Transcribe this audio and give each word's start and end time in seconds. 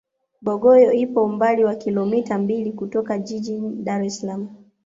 bongoyo 0.41 0.91
ipo 0.91 1.23
umbali 1.23 1.63
wa 1.63 1.75
kilomita 1.75 2.37
mbili 2.37 2.71
kutoka 2.73 3.17
jijini 3.19 3.75
dar 3.83 4.03
es 4.03 4.19
salaam 4.19 4.47